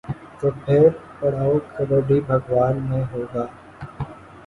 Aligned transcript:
تو 0.39 0.47
پھر 0.61 0.87
پڑاؤ 1.19 1.53
کبھی 1.75 2.19
بھگوال 2.27 2.75
میں 2.89 3.03
ہو 3.11 3.21
گا۔ 3.33 3.45